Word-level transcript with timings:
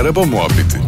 Araba 0.00 0.24
Muhabbeti 0.24 0.78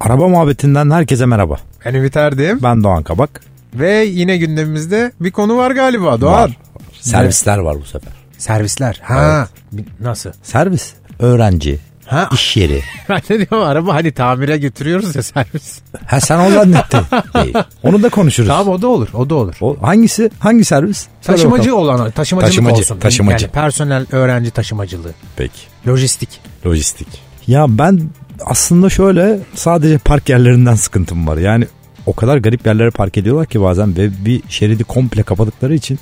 Araba 0.00 0.28
muhabbetinden 0.28 0.90
herkese 0.90 1.26
merhaba. 1.26 1.56
Ben 1.84 1.94
Ümit 1.94 2.16
Erdem 2.16 2.62
Ben 2.62 2.84
Doğan 2.84 3.02
Kabak. 3.02 3.40
ve 3.74 4.04
yine 4.04 4.36
gündemimizde 4.36 5.12
bir 5.20 5.30
konu 5.30 5.56
var 5.56 5.70
galiba 5.70 6.20
Doğan. 6.20 6.32
Var. 6.42 6.56
Servisler 7.00 7.58
var 7.58 7.76
bu 7.80 7.84
sefer. 7.84 8.12
Servisler. 8.38 9.00
Ha. 9.02 9.48
Bir- 9.72 9.84
Nasıl? 10.00 10.30
Servis, 10.42 10.92
öğrenci, 11.18 11.78
Ha. 12.06 12.28
iş 12.32 12.56
yeri. 12.56 12.82
Ben 13.08 13.20
ne 13.30 13.38
diyorum 13.38 13.66
araba 13.68 13.94
hani 13.94 14.12
tamire 14.12 14.56
götürüyoruz 14.58 15.16
ya 15.16 15.22
servis. 15.22 15.78
Ha 16.06 16.20
sen 16.20 16.38
o 16.38 16.50
zannettin. 16.50 17.00
Değil. 17.34 17.54
Onu 17.82 18.02
da 18.02 18.08
konuşuruz. 18.08 18.48
Tamam 18.48 18.68
o 18.68 18.82
da 18.82 18.86
olur 18.88 19.08
o 19.14 19.30
da 19.30 19.34
olur. 19.34 19.54
O, 19.60 19.76
hangisi? 19.82 20.30
Hangi 20.38 20.64
servis? 20.64 21.06
Söyle 21.20 21.36
Taşımacı 21.36 21.70
bakalım. 21.72 21.78
olan 22.00 22.10
taşımacılık 22.10 22.52
Taşımacı, 22.54 22.76
olsun. 22.80 22.98
taşımacı. 22.98 23.44
Yani 23.44 23.52
personel 23.52 24.06
öğrenci 24.12 24.50
taşımacılığı. 24.50 25.12
Peki. 25.36 25.60
Lojistik. 25.88 26.28
Lojistik. 26.66 27.08
Ya 27.48 27.66
ben 27.68 28.00
aslında 28.46 28.90
şöyle 28.90 29.38
sadece 29.54 29.98
park 29.98 30.28
yerlerinden 30.28 30.74
sıkıntım 30.74 31.26
var. 31.26 31.36
Yani 31.36 31.66
o 32.06 32.12
kadar 32.12 32.36
garip 32.38 32.66
yerlere 32.66 32.90
park 32.90 33.18
ediyorlar 33.18 33.46
ki 33.46 33.60
bazen 33.60 33.96
ve 33.96 34.10
bir 34.24 34.42
şeridi 34.48 34.84
komple 34.84 35.22
kapadıkları 35.22 35.74
için 35.74 35.98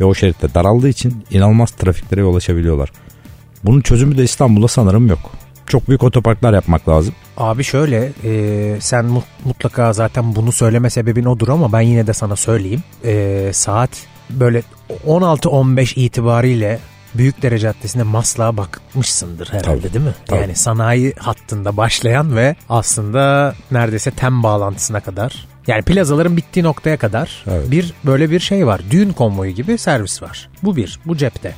ve 0.00 0.04
o 0.04 0.14
şeritte 0.14 0.54
daraldığı 0.54 0.88
için 0.88 1.24
inanılmaz 1.30 1.70
trafiklere 1.70 2.20
yol 2.20 2.36
açabiliyorlar. 2.36 2.92
Bunun 3.64 3.80
çözümü 3.80 4.18
de 4.18 4.24
İstanbul'da 4.24 4.68
sanırım 4.68 5.06
yok. 5.06 5.30
Çok 5.66 5.88
büyük 5.88 6.02
otoparklar 6.02 6.54
yapmak 6.54 6.88
lazım. 6.88 7.14
Abi 7.36 7.64
şöyle 7.64 8.12
e, 8.24 8.76
sen 8.80 9.04
mu- 9.04 9.22
mutlaka 9.44 9.92
zaten 9.92 10.34
bunu 10.36 10.52
söyleme 10.52 10.90
sebebin 10.90 11.24
odur 11.24 11.48
ama 11.48 11.72
ben 11.72 11.80
yine 11.80 12.06
de 12.06 12.12
sana 12.12 12.36
söyleyeyim. 12.36 12.82
E, 13.04 13.50
saat 13.52 13.90
böyle 14.30 14.62
16-15 15.06 15.98
itibariyle 16.00 16.78
Büyükdere 17.18 17.58
Caddesi'nde 17.58 18.02
Maslak'a 18.02 18.56
bakmışsındır 18.56 19.48
herhalde 19.52 19.80
Tabii, 19.80 19.94
değil 19.94 20.04
mi? 20.04 20.14
tabii. 20.26 20.40
Yani 20.40 20.54
sanayi 20.54 21.12
hattında 21.18 21.76
başlayan 21.76 22.36
ve 22.36 22.56
aslında 22.68 23.54
neredeyse 23.70 24.10
tem 24.10 24.42
bağlantısına 24.42 25.00
kadar 25.00 25.46
yani 25.66 25.82
plazaların 25.82 26.36
bittiği 26.36 26.64
noktaya 26.64 26.96
kadar 26.96 27.44
Evet. 27.50 27.70
bir 27.70 27.92
böyle 28.06 28.30
bir 28.30 28.40
şey 28.40 28.66
var. 28.66 28.80
Düğün 28.90 29.12
konvoyu 29.12 29.50
gibi 29.50 29.78
servis 29.78 30.22
var. 30.22 30.48
Bu 30.62 30.76
bir, 30.76 30.98
bu 31.06 31.16
cepte. 31.16 31.54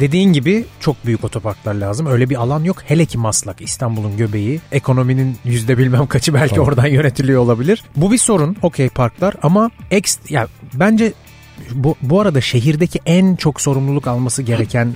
Dediğin 0.00 0.32
gibi 0.32 0.64
çok 0.80 1.06
büyük 1.06 1.24
otoparklar 1.24 1.74
lazım. 1.74 2.06
Öyle 2.06 2.30
bir 2.30 2.36
alan 2.36 2.64
yok. 2.64 2.76
Hele 2.86 3.06
ki 3.06 3.18
Maslak, 3.18 3.60
İstanbul'un 3.60 4.16
göbeği. 4.16 4.60
Ekonominin 4.72 5.36
yüzde 5.44 5.78
bilmem 5.78 6.06
kaçı 6.06 6.34
belki 6.34 6.54
Tamam. 6.54 6.68
oradan 6.68 6.86
yönetiliyor 6.86 7.42
olabilir. 7.42 7.84
Bu 7.96 8.12
bir 8.12 8.18
sorun. 8.18 8.56
Okey 8.62 8.88
parklar 8.88 9.34
ama 9.42 9.70
ex, 9.90 10.18
ya 10.28 10.48
bence 10.74 11.12
bu, 11.70 11.96
bu 12.02 12.20
arada 12.20 12.40
şehirdeki 12.40 13.00
en 13.06 13.36
çok 13.36 13.60
sorumluluk 13.60 14.06
alması 14.06 14.42
gereken 14.42 14.94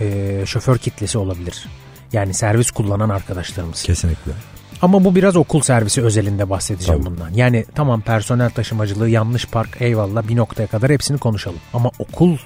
e, 0.00 0.42
şoför 0.46 0.78
kitlesi 0.78 1.18
olabilir. 1.18 1.68
Yani 2.12 2.34
servis 2.34 2.70
kullanan 2.70 3.08
arkadaşlarımız. 3.08 3.82
Kesinlikle. 3.82 4.32
Ama 4.82 5.04
bu 5.04 5.14
biraz 5.14 5.36
okul 5.36 5.60
servisi 5.60 6.02
özelinde 6.02 6.50
bahsedeceğim 6.50 7.02
Tabii. 7.02 7.10
bundan. 7.10 7.30
Yani 7.34 7.64
tamam 7.74 8.00
personel 8.00 8.50
taşımacılığı, 8.50 9.08
yanlış 9.08 9.46
park 9.46 9.76
eyvallah 9.80 10.28
bir 10.28 10.36
noktaya 10.36 10.66
kadar 10.66 10.90
hepsini 10.90 11.18
konuşalım. 11.18 11.58
Ama 11.74 11.90
okul 11.98 12.36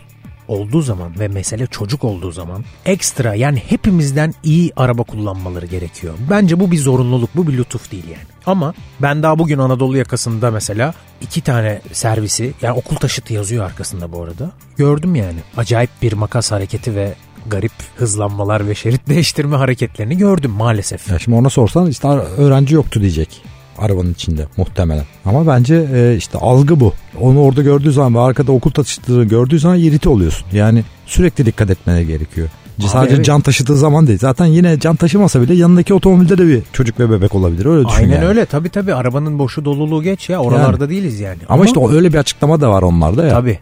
olduğu 0.50 0.82
zaman 0.82 1.18
ve 1.18 1.28
mesele 1.28 1.66
çocuk 1.66 2.04
olduğu 2.04 2.32
zaman 2.32 2.64
ekstra 2.86 3.34
yani 3.34 3.62
hepimizden 3.68 4.34
iyi 4.42 4.72
araba 4.76 5.02
kullanmaları 5.02 5.66
gerekiyor. 5.66 6.14
Bence 6.30 6.60
bu 6.60 6.70
bir 6.70 6.78
zorunluluk, 6.78 7.30
bu 7.36 7.48
bir 7.48 7.58
lütuf 7.58 7.92
değil 7.92 8.04
yani. 8.08 8.26
Ama 8.46 8.74
ben 9.02 9.22
daha 9.22 9.38
bugün 9.38 9.58
Anadolu 9.58 9.96
yakasında 9.96 10.50
mesela 10.50 10.94
iki 11.20 11.40
tane 11.40 11.80
servisi 11.92 12.52
yani 12.62 12.78
okul 12.78 12.96
taşıtı 12.96 13.32
yazıyor 13.34 13.64
arkasında 13.64 14.12
bu 14.12 14.22
arada. 14.22 14.52
Gördüm 14.76 15.14
yani. 15.14 15.38
Acayip 15.56 15.90
bir 16.02 16.12
makas 16.12 16.52
hareketi 16.52 16.94
ve 16.94 17.14
garip 17.46 17.72
hızlanmalar 17.96 18.68
ve 18.68 18.74
şerit 18.74 19.00
değiştirme 19.08 19.56
hareketlerini 19.56 20.18
gördüm 20.18 20.50
maalesef. 20.50 21.10
Ya 21.10 21.18
şimdi 21.18 21.38
ona 21.38 21.50
sorsan 21.50 21.86
işte 21.86 22.08
öğrenci 22.08 22.74
yoktu 22.74 23.00
diyecek 23.00 23.42
arabanın 23.78 24.12
içinde 24.12 24.46
muhtemelen. 24.56 25.04
Ama 25.24 25.46
bence 25.46 25.88
e, 25.94 26.16
işte 26.16 26.38
algı 26.38 26.80
bu. 26.80 26.92
Onu 27.20 27.42
orada 27.42 27.62
gördüğü 27.62 27.92
zaman 27.92 28.14
ve 28.14 28.20
arkada 28.20 28.52
okul 28.52 28.70
taşıttığı 28.70 29.24
gördüğü 29.24 29.58
zaman 29.58 29.78
irite 29.78 30.08
oluyorsun. 30.08 30.46
Yani 30.52 30.84
sürekli 31.06 31.46
dikkat 31.46 31.70
etmene 31.70 32.04
gerekiyor. 32.04 32.48
Abi 32.80 32.88
Sadece 32.88 33.14
evet. 33.14 33.24
can 33.24 33.40
taşıdığı 33.40 33.76
zaman 33.76 34.06
değil. 34.06 34.18
Zaten 34.18 34.46
yine 34.46 34.80
can 34.80 34.96
taşımasa 34.96 35.42
bile 35.42 35.54
yanındaki 35.54 35.94
otomobilde 35.94 36.38
de 36.38 36.46
bir 36.48 36.62
çocuk 36.72 37.00
ve 37.00 37.10
bebek 37.10 37.34
olabilir. 37.34 37.66
Öyle 37.66 37.88
düşün 37.88 38.02
Aynen 38.02 38.14
yani. 38.14 38.26
öyle 38.26 38.46
tabii 38.46 38.68
tabii 38.68 38.94
arabanın 38.94 39.38
boşu 39.38 39.64
doluluğu 39.64 40.02
geç 40.02 40.28
ya 40.28 40.38
oralarda 40.38 40.90
değiliz 40.90 41.20
yani. 41.20 41.38
Ama, 41.48 41.64
işte 41.64 41.80
o 41.80 41.92
öyle 41.92 42.12
bir 42.12 42.18
açıklama 42.18 42.60
da 42.60 42.70
var 42.70 42.82
onlarda 42.82 43.24
ya 43.24 43.30
tabii. 43.30 43.58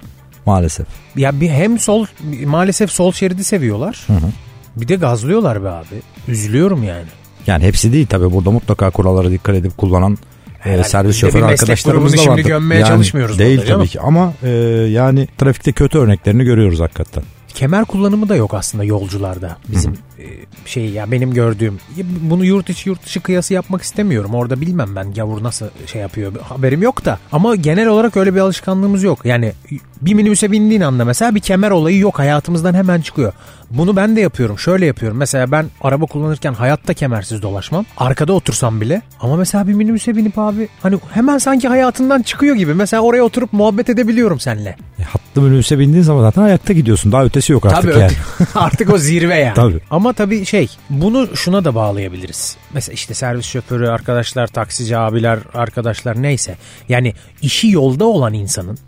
maalesef. 0.47 0.87
Ya 1.17 1.41
bir 1.41 1.49
hem 1.49 1.79
sol 1.79 2.07
maalesef 2.47 2.91
sol 2.91 3.13
şeridi 3.13 3.45
seviyorlar. 3.45 4.05
Hı 4.07 4.13
hı. 4.13 4.31
Bir 4.77 4.89
de 4.89 4.95
gazlıyorlar 4.97 5.65
be 5.65 5.69
abi. 5.69 6.03
Üzülüyorum 6.29 6.83
yani. 6.85 7.07
Yani 7.47 7.65
hepsi 7.65 7.93
değil 7.93 8.07
tabii 8.07 8.33
burada 8.33 8.51
mutlaka 8.51 8.91
kurallara 8.91 9.31
dikkat 9.31 9.57
edip 9.57 9.77
kullanan 9.77 10.19
e, 10.65 10.85
servis 10.85 11.17
şoförü 11.17 11.45
arkadaşlarımız 11.45 12.13
da 12.13 12.17
şimdi 12.17 12.31
vardır. 12.31 12.45
gömmeye 12.45 12.85
çalışmıyoruz 12.85 13.39
Değil 13.39 13.67
tabii 13.69 13.89
ki 13.89 14.01
ama 14.01 14.33
e, 14.43 14.49
yani 14.91 15.29
trafikte 15.39 15.73
kötü 15.73 15.99
örneklerini 15.99 16.45
görüyoruz 16.45 16.81
hakikaten. 16.81 17.23
Kemer 17.59 17.85
kullanımı 17.85 18.29
da 18.29 18.37
yok 18.37 18.55
aslında 18.55 18.85
yolcularda. 18.85 19.57
Bizim 19.69 19.93
e, 19.93 20.25
şey 20.67 20.91
ya 20.91 21.11
benim 21.11 21.35
gördüğüm. 21.35 21.79
Bunu 22.21 22.45
yurt 22.45 22.71
içi 22.71 22.89
yurt 22.89 23.07
dışı 23.07 23.21
kıyası 23.21 23.55
yapmak 23.55 23.83
istemiyorum. 23.83 24.35
Orada 24.35 24.61
bilmem 24.61 24.97
ben 24.97 25.15
gavur 25.15 25.43
nasıl 25.43 25.67
şey 25.87 26.01
yapıyor. 26.01 26.33
Haberim 26.41 26.83
yok 26.83 27.05
da. 27.05 27.19
Ama 27.33 27.57
genel 27.57 27.87
olarak 27.87 28.17
öyle 28.17 28.35
bir 28.35 28.41
alışkanlığımız 28.41 29.03
yok. 29.03 29.25
Yani 29.25 29.53
bir 30.01 30.15
minibüse 30.15 30.53
bindiğin 30.53 30.81
anda 30.81 31.05
mesela 31.05 31.35
bir 31.35 31.41
kemer 31.41 31.71
olayı 31.71 31.99
yok. 31.99 32.19
Hayatımızdan 32.19 32.75
hemen 32.75 33.01
çıkıyor. 33.01 33.33
Bunu 33.71 33.97
ben 33.97 34.17
de 34.17 34.21
yapıyorum. 34.21 34.59
Şöyle 34.59 34.87
yapıyorum. 34.87 35.19
Mesela 35.19 35.53
ben 35.53 35.67
araba 35.81 36.07
kullanırken 36.07 36.53
hayatta 36.55 36.95
kemersiz 36.95 37.43
dolaşmam. 37.43 37.85
Arkada 37.97 38.33
otursam 38.33 38.81
bile. 38.81 39.03
Ama 39.21 39.37
mesela 39.37 39.69
bir 39.69 39.75
minibüse 39.75 40.17
binip 40.17 40.39
abi 40.39 40.69
hani 40.83 40.99
hemen 41.11 41.39
sanki 41.39 41.69
hayatından 41.69 42.23
çıkıyor 42.23 42.57
gibi. 42.57 42.75
Mesela 42.75 43.03
oraya 43.03 43.23
oturup 43.23 43.53
muhabbet 43.53 43.89
edebiliyorum 43.89 44.41
seninle. 44.41 44.77
E, 44.99 45.03
hatlı 45.03 45.43
minibüse 45.43 45.79
bindiğin 45.79 46.03
zaman 46.03 46.23
zaten 46.23 46.43
ayakta 46.43 46.73
gidiyorsun. 46.73 47.13
Daha 47.13 47.25
ötesi 47.25 47.53
yok 47.53 47.67
artık 47.67 47.93
Tabii 47.93 48.01
yani. 48.01 48.13
artık 48.55 48.93
o 48.93 48.99
zirve 48.99 49.37
yani. 49.37 49.55
Tabii. 49.55 49.81
Ama 49.91 50.13
tabii 50.13 50.47
şey 50.47 50.69
bunu 50.91 51.37
şuna 51.37 51.65
da 51.65 51.75
bağlayabiliriz. 51.75 52.57
Mesela 52.75 52.95
işte 52.95 53.15
servis 53.15 53.47
şoförü 53.47 53.89
arkadaşlar, 53.89 54.47
taksici 54.47 54.99
abiler, 54.99 55.39
arkadaşlar 55.55 56.23
neyse. 56.23 56.57
Yani 56.89 57.15
işi 57.43 57.71
yolda 57.71 58.05
olan 58.05 58.35
insanın 58.35 58.79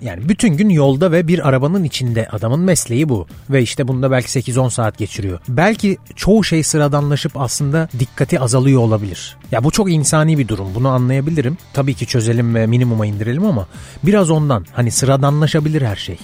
yani 0.00 0.28
bütün 0.28 0.56
gün 0.56 0.68
yolda 0.68 1.12
ve 1.12 1.28
bir 1.28 1.48
arabanın 1.48 1.84
içinde 1.84 2.28
adamın 2.28 2.60
mesleği 2.60 3.08
bu. 3.08 3.26
Ve 3.50 3.62
işte 3.62 3.88
bunda 3.88 4.10
belki 4.10 4.40
8-10 4.40 4.70
saat 4.70 4.98
geçiriyor. 4.98 5.40
Belki 5.48 5.98
çoğu 6.16 6.44
şey 6.44 6.62
sıradanlaşıp 6.62 7.32
aslında 7.40 7.88
dikkati 7.98 8.40
azalıyor 8.40 8.80
olabilir. 8.80 9.36
Ya 9.52 9.64
bu 9.64 9.70
çok 9.70 9.92
insani 9.92 10.38
bir 10.38 10.48
durum. 10.48 10.74
Bunu 10.74 10.88
anlayabilirim. 10.88 11.58
Tabii 11.72 11.94
ki 11.94 12.06
çözelim 12.06 12.54
ve 12.54 12.66
minimuma 12.66 13.06
indirelim 13.06 13.44
ama 13.44 13.66
biraz 14.02 14.30
ondan. 14.30 14.66
Hani 14.72 14.90
sıradanlaşabilir 14.90 15.82
her 15.82 15.96
şey. 15.96 16.18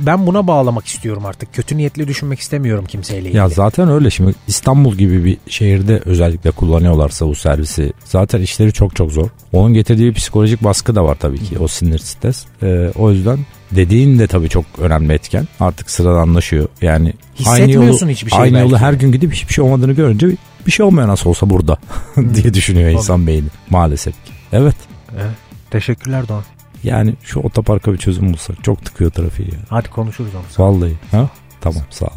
Ben 0.00 0.26
buna 0.26 0.46
bağlamak 0.46 0.86
istiyorum 0.86 1.26
artık. 1.26 1.54
Kötü 1.54 1.76
niyetli 1.76 2.08
düşünmek 2.08 2.38
istemiyorum 2.38 2.84
kimseyle 2.88 3.20
ilgili. 3.20 3.36
Ya 3.36 3.48
zaten 3.48 3.88
öyle 3.88 4.10
şimdi 4.10 4.34
İstanbul 4.48 4.94
gibi 4.94 5.24
bir 5.24 5.38
şehirde 5.48 6.02
özellikle 6.04 6.50
kullanıyorlarsa 6.50 7.26
bu 7.26 7.34
servisi 7.34 7.92
zaten 8.04 8.40
işleri 8.40 8.72
çok 8.72 8.96
çok 8.96 9.12
zor. 9.12 9.28
Onun 9.52 9.74
getirdiği 9.74 10.12
psikolojik 10.12 10.64
baskı 10.64 10.94
da 10.94 11.04
var 11.04 11.16
tabii 11.20 11.38
ki 11.38 11.58
o 11.58 11.68
sinir 11.68 11.98
stres. 11.98 12.44
Ee, 12.62 12.90
o 12.98 13.10
yüzden 13.10 13.38
dediğin 13.70 14.18
de 14.18 14.26
tabii 14.26 14.48
çok 14.48 14.64
önemli 14.78 15.12
etken. 15.12 15.48
Artık 15.60 15.90
sıradanlaşıyor. 15.90 16.68
Yani 16.82 17.12
Hissetmiyorsun 17.38 18.08
hiçbir 18.08 18.30
şey 18.30 18.40
Aynı 18.40 18.58
yolu 18.58 18.78
her 18.78 18.92
gün 18.92 19.12
gidip 19.12 19.32
hiçbir 19.32 19.54
şey 19.54 19.64
olmadığını 19.64 19.92
görünce 19.92 20.28
bir, 20.28 20.36
bir 20.66 20.72
şey 20.72 20.86
olmuyor 20.86 21.08
nasıl 21.08 21.30
olsa 21.30 21.50
burada 21.50 21.78
diye 22.34 22.54
düşünüyor 22.54 22.90
insan 22.90 23.26
beyni 23.26 23.48
maalesef 23.70 24.24
ki. 24.24 24.32
Evet. 24.52 24.76
Evet. 25.14 25.34
Teşekkürler 25.70 26.28
Doğan. 26.28 26.44
Yani 26.84 27.14
şu 27.22 27.40
otoparka 27.40 27.92
bir 27.92 27.98
çözüm 27.98 28.32
bulsak 28.32 28.64
çok 28.64 28.84
tıkıyor 28.84 29.10
trafiği 29.10 29.48
ya. 29.48 29.58
Hadi 29.68 29.90
konuşuruz 29.90 30.30
onu. 30.34 30.66
Vallahi. 30.66 30.94
Ha? 31.10 31.28
Tamam 31.60 31.82
sağ 31.90 32.06
ol. 32.06 32.10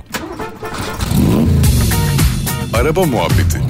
Araba 2.73 3.05
Muhabbeti 3.05 3.61